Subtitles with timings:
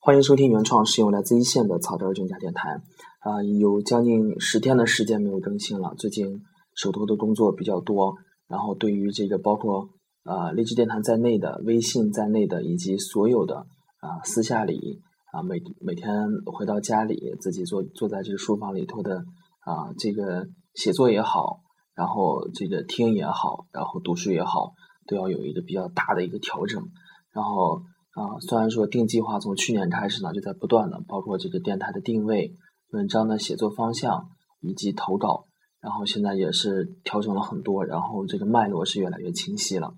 [0.00, 2.80] 欢迎收听原创，是由来自一线的草根儿专家电台。
[3.18, 5.92] 啊，有将近十天的时间没有更新了。
[5.98, 6.40] 最近
[6.76, 8.14] 手头的工作比较多，
[8.46, 9.88] 然后对于这个包括
[10.22, 13.66] 呃励志电台在内的、微信在内的，以及所有的
[13.98, 21.60] 啊私下里啊每每天回到家里自己坐坐在这个书房里头的啊这个写作也好，
[21.94, 24.74] 然后这个听也好，然后读书也好，
[25.08, 26.84] 都要有一个比较大的一个调整，
[27.32, 27.82] 然后。
[28.18, 32.52] 啊，虽然说定计划从去年开始呢，就在不断的，包括这个电台的定位、
[32.90, 34.26] 文章的写作方向
[34.60, 35.46] 以及投稿，
[35.80, 39.94] 然后现在也是调整了很多，然后这个脉络是越来越清晰了。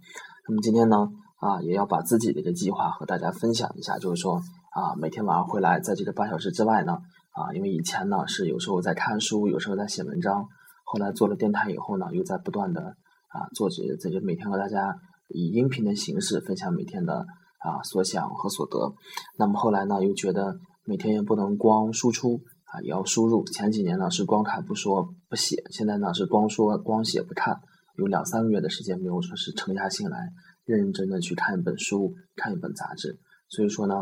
[0.46, 1.08] 那么今天呢，
[1.38, 6.92] 啊，也要把自己的一个计划和大家分享一下，就是说啊，每天晚上回来，在这个八小时之外呢，
[7.32, 10.44] 啊，因为以前呢是有时候在看书，有时候在写文章，
[10.84, 14.94] 后来做了电台以后呢，又在不断的啊做这这个每天和大家
[15.28, 17.24] 以音频的形式分享每天的。
[17.60, 18.94] 啊，所想和所得，
[19.38, 23.44] 那么后来呢，又觉得每天也不能光输出啊，也要输入。
[23.44, 27.60] 前几年呢是光看不说不写，现在呢是光说光写不看，
[27.98, 30.18] 有两三个月的时间没有说是沉下心来
[30.64, 33.18] 认认真真去看一本书、看一本杂志。
[33.50, 33.94] 所以说呢，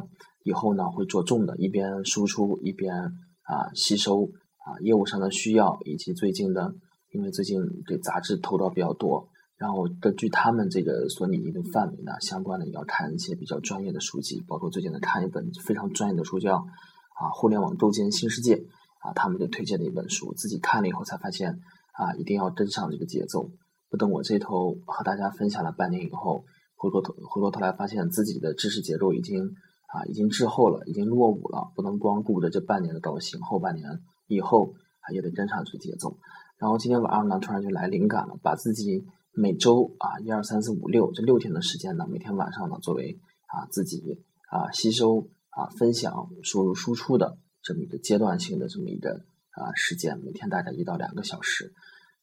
[0.45, 4.25] 以后呢会着重的一边输出一边啊吸收
[4.59, 6.73] 啊业务上的需要，以及最近的，
[7.11, 9.29] 因为最近对杂志投到比较多。
[9.59, 18.55] 然后根据他们这个所拟定的范围呢，相关的也要看一些比较专业的书籍，包括最近的看一本非常专业的书，叫《啊互联网构建新世界》
[19.01, 21.59] 啊，他们就推荐的一本书，自己看了以后才发现
[21.93, 23.51] 啊，一定要跟上这个节奏，
[23.91, 26.45] 不等我这头和大家分享了半年以后，
[26.77, 29.43] 回过头回过头来发现自己的知识结构已经
[29.89, 33.89] 啊已经滞后了，已经落伍了，不能光顾着这半年的高兴，后半年
[34.29, 36.17] 以后啊也得跟上这个节奏。
[36.59, 39.05] 然后今天晚上呢，突然就来灵感了，把自己。
[39.39, 49.23] 每周啊，一二三四五六这六天的时间呢，每天晚上呢，作为啊自己啊吸收啊分享输入输出的这么一个阶段性的这么一个
[49.53, 51.73] 啊时间，每天大概一到两个小时。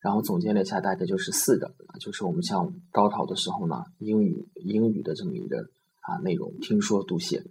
[0.01, 5.69] 然后总结了一下，大概就是四个，就是我们像高考的时候呢，英语英语的这么一个
[6.01, 7.45] 啊内容，听说读写。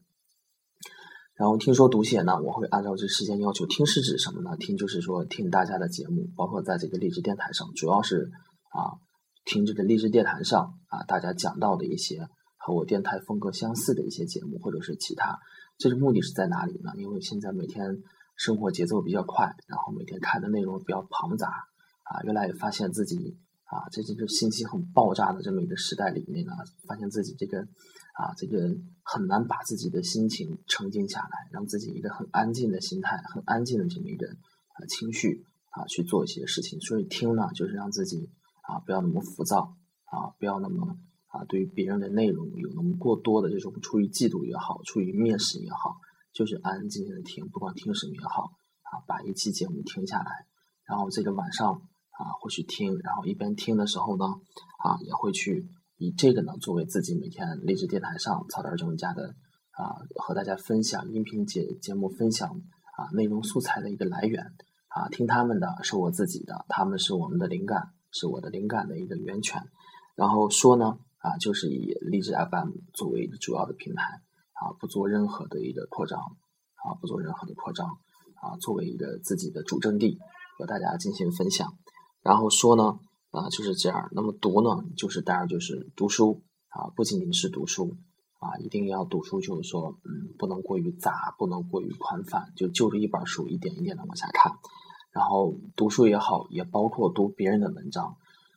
[1.37, 4.59] 然后听说读写呢，我会按照这时间要求听是指什么呢？
[4.59, 8.31] 听就是说听大家的节目，包括在这个励志电台上，主要是
[8.69, 9.01] 啊。
[9.45, 15.39] 听这个励志电台上啊，大家讲到的一些和我电台风格相似的一些节目，或者是其他，
[15.77, 16.93] 这个目的是在哪里呢？
[16.97, 18.03] 因为现在每天
[18.37, 21.49] 生活节奏比较快，然后每天看的内容比较庞杂
[22.05, 26.53] 啊，越来越发现自己啊，在这个信息很爆炸的这么一个时代里面呢，
[26.89, 27.61] 发现自己这个
[28.15, 36.81] 啊，这个很难把自己的心情沉静下来，让自己一个很安静的心态、很安静的这么一个啊情绪啊去做一些事情。
[36.81, 38.31] 所以听呢，就是让自己。
[38.67, 40.97] 啊，不要那么浮躁啊，不要那么
[41.29, 45.97] 啊，对于别人的内容有那么过多的这种出于嫉妒也好，出于蔑视也好，
[46.33, 48.53] 就是安安静静的听，不管听什么也好
[48.83, 50.47] 啊，把一期节目听下来，
[50.87, 54.25] 然后这个晚上啊会去听，然后一边听的时候呢
[54.79, 59.35] 啊也会去以这个呢作为自己每天励志电台上草根专家的
[59.73, 62.49] 啊和大家分享音频节节目分享
[62.97, 64.55] 啊内容素材的一个来源
[64.89, 67.91] 啊，听他们的是我自己的，他们是我们的灵感。
[68.15, 69.61] 是我的灵感的一个源泉，
[70.15, 74.05] 然后说呢，啊，就是以励志 FM 作为主要的平台，
[74.53, 77.89] 啊，不做任何的一个扩张，啊，不做任何的扩张，
[78.41, 80.17] 啊，作为一个自己的主阵地，
[80.57, 81.77] 和大家进行分享。
[82.23, 83.01] 然后说呢，
[83.33, 84.09] 啊，就是这样。
[84.13, 87.97] 那么读呢，就是当然就是读书，啊，不仅仅是读书，
[88.39, 94.53] 啊，一定要读书，就是说，嗯，不能过于杂，不能过于宽泛，就就着一本书一点一点的往下看。
[95.15, 98.17] 然后读书也好，也包括读别人的文章，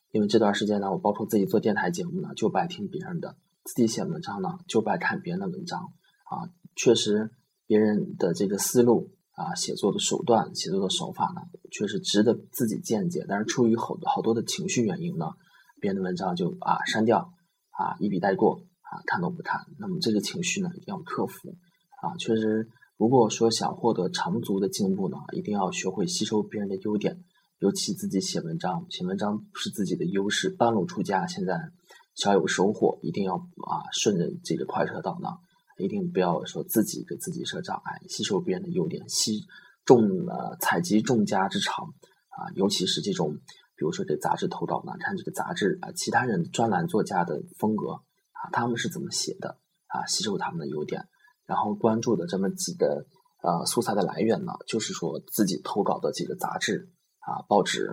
[0.09, 5.93] 因为这段时间呢，我包括自己做电台节目呢，就不爱听别人的；自己写文章呢，就不爱看别人的文章。
[6.23, 7.29] 啊，确实，
[7.67, 13.23] 别人的这个思路啊，写作的手段、写作的手法呢，确实值得自己见解。
[13.29, 15.27] 但是出于好好多的情绪原因呢，
[15.79, 17.31] 别人的文章就啊删掉，
[17.69, 19.61] 啊一笔带过，啊看都不看。
[19.77, 21.55] 那么这个情绪呢，要克服。
[22.01, 22.67] 啊，确实。
[22.97, 27.23] 如果说想获得长足的进步呢，一定要学会吸收别人的优点，
[27.59, 31.59] 尤其自己写文章，写文章是自己的优势，半路出家，现在
[32.15, 35.29] 小有收获，一定要啊顺着这个快车道呢，
[35.77, 39.45] 一定不要说自己给自己设障碍，吸收别人的优点，吸
[39.85, 41.85] 众呃采集众家之长
[42.29, 43.35] 啊，尤其是这种，
[43.75, 51.07] 比如说这杂志投稿呢，看这个杂志啊，其他人专栏作家的风格啊，他们是怎么写的啊，吸收他们的优点。
[51.47, 53.05] 然后关注的这么几个
[53.41, 56.89] 呃素材的来源呢，就是说自己投稿的几个杂志
[57.19, 57.89] 啊、报纸，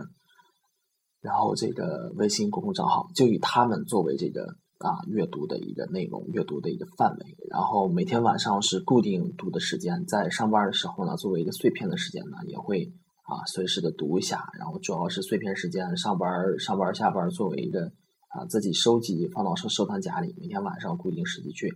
[1.21, 4.43] 然后这个微信公众账号，就以他们作为这个
[4.79, 7.37] 啊阅读的一个内容，阅读的一个范围。
[7.49, 12.93] 然后每天晚上是固定读的时间，在上班的时候呢，作为一个碎片的时间呢，也会
[13.23, 14.51] 啊随时的读一下。
[14.59, 16.29] 然后主要是碎片时间，上班
[16.59, 17.87] 上班下班作为一个
[18.29, 21.73] 啊自己收集放到收收藏夹里，每天晚上固定时间去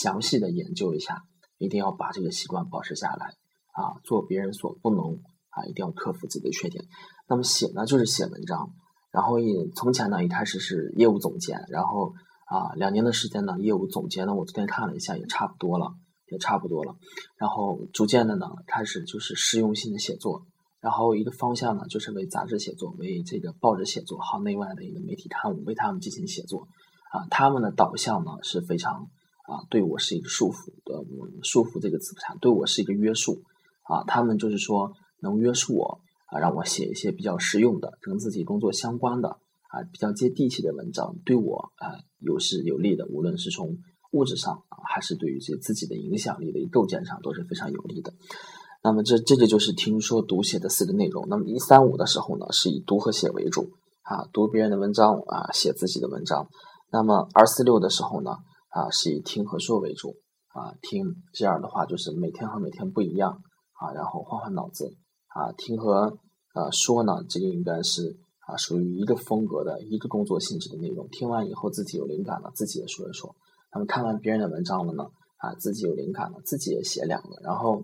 [0.00, 1.22] 详细的研究一下，
[1.58, 3.26] 一定要把这个习惯保持下来
[3.72, 6.82] 啊，做别人所不能啊，一定要克服自己的缺点。
[7.28, 8.70] 那么写呢，就是写文章。
[9.12, 12.14] 然后也从前呢，一开始是业务总监，然后
[12.46, 15.92] 啊，两年的时间呢，业务总监呢，我昨天看了一下，也差不多了，
[16.30, 16.96] 也差不多了。
[17.36, 20.46] 然后逐渐的呢，开始就是实用性的写作，
[20.80, 26.66] 然后一个方向呢，就是为杂志写作，为这个报纸写作，好内外的一个媒体刊物，为他们进行写作。
[27.12, 29.10] 啊，他们的导向呢是非常
[29.52, 31.04] 啊，对我是一个束缚的，
[31.42, 33.42] 束缚这个词不差，对我是一个约束。
[33.82, 36.00] 啊，他们就是说能约束我。
[36.32, 39.28] 啊，让我写一些比较实用的、跟自己工作相关的
[39.68, 43.04] 啊，比较接地气的文章，对我啊有是有利的。
[43.04, 43.76] 无论是从
[44.12, 48.14] 物质上啊，还是对于这自己的影响力的构建上，都是非常有利的。
[48.82, 51.26] 那么这这个就是听说读写的四个内容。
[51.28, 53.68] 那么一三五的时候呢，是以读和写为主
[54.00, 56.48] 啊，读别人的文章啊，写自己的文章。
[56.90, 58.38] 那么二四六的时候呢，
[58.72, 60.16] 啊，是以听和说为主
[60.48, 63.30] 啊，听这样的话就是每天和每天不一样
[63.80, 64.96] 啊，然后换换脑子。
[65.34, 66.18] 啊，听和
[66.52, 71.08] 啊说呢，这个应该是啊属于一个风格的一个工作性质的内容。
[71.08, 73.34] 听完以后自己有灵感了，自己也说一说。
[73.72, 75.04] 那么看完别人的文章了呢，
[75.38, 77.28] 啊自己有灵感了，自己也写两个。
[77.42, 77.82] 然后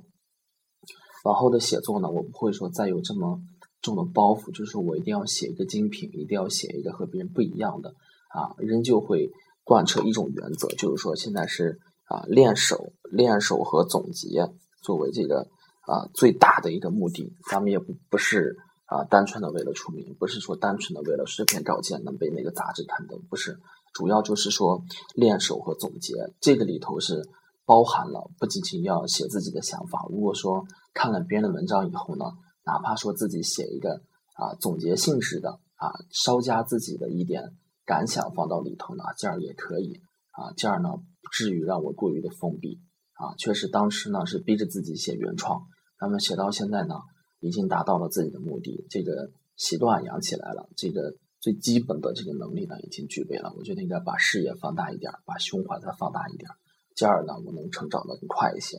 [1.24, 3.40] 往后的写作呢，我不会说再有这么
[3.80, 7.88] 重的包袱，就是我一定要写一个精品，一定要写一个和别人不一样的
[8.34, 9.30] 啊，仍旧会
[9.68, 14.48] 贯彻一种原则，就是说现在是啊练手、练手和总结
[14.82, 15.46] 作为这个。
[15.88, 23.58] 啊，最大的一个目的，咱们也不不是啊，单纯的为了出名，不是说单纯的为了诗篇稿件能被那个杂志刊登，不是，
[23.94, 24.84] 主要就是说
[25.14, 26.12] 练手和总结，
[26.42, 27.26] 这个里头是
[27.64, 32.26] 包含了不仅仅要写自己的想法，如果说看了别人的文章以后呢，
[32.66, 34.02] 哪怕说自己写一个
[34.34, 37.56] 啊总结性质的啊，稍加自己的一点
[37.88, 39.98] 感想放到里头呢，这样也可以
[40.32, 42.78] 啊，这样呢不至于让我过于的封闭
[43.14, 45.62] 啊，确实当时呢是逼着自己写原创。
[45.98, 46.96] 那么写到现在呢，
[47.40, 53.50] 已经达到了自己的目的，这个习惯养起来了，这个最基本的这个能力呢，已经具备了。
[53.56, 56.50] 我觉得应该把视野放大一点，把胸怀再放大一点，
[56.94, 58.76] 这样呢，我能成长的更快一些。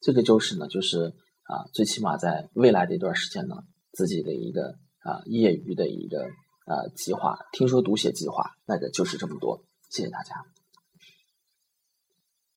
[0.00, 1.12] 这个就是呢，就是
[1.42, 3.56] 啊，最起码在未来的一段时间呢，
[3.92, 4.68] 自己的一个
[5.00, 6.30] 啊业余的一个
[6.64, 7.36] 呃计划。
[7.52, 9.64] 听说读写计划，那个就是这么多。
[9.90, 10.44] 谢谢大家。